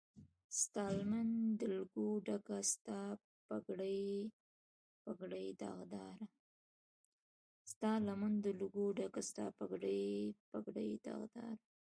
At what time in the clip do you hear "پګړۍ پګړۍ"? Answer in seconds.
3.47-5.47